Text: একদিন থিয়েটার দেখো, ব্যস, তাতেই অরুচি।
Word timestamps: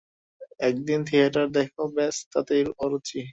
একদিন 0.59 0.99
থিয়েটার 1.05 1.47
দেখো, 1.51 1.81
ব্যস, 1.95 2.15
তাতেই 2.33 2.63
অরুচি। 2.79 3.21